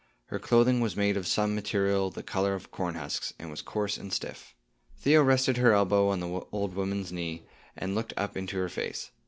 [0.29, 4.11] Her clothing was made of some material the color of cornhusks, and was coarse and
[4.11, 4.55] stiff.
[4.97, 7.43] Theo rested her elbow on the old woman's knee,
[7.77, 9.11] and looked up into her face.